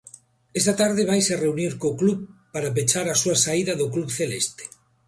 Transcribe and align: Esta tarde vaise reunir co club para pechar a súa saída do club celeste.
Esta 0.59 0.73
tarde 0.81 1.07
vaise 1.09 1.33
reunir 1.43 1.71
co 1.81 1.89
club 1.99 2.19
para 2.53 2.73
pechar 2.75 3.05
a 3.09 3.19
súa 3.21 3.37
saída 3.45 3.73
do 3.79 3.87
club 3.93 4.09
celeste. 4.19 4.63